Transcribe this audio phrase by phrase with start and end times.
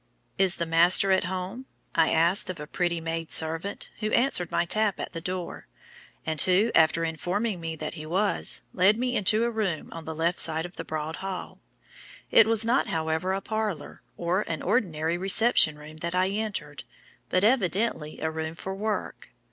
[0.39, 4.65] "'Is the master at home?' I asked of a pretty maid servant, who answered my
[4.65, 5.67] tap at the door;
[6.25, 10.15] and who, after informing me that he was, led me into a room on the
[10.15, 11.59] left side of the broad hall.
[12.31, 16.83] It was not, however, a parlour, or an ordinary reception room that I entered,
[17.29, 19.29] but evidently a room for work.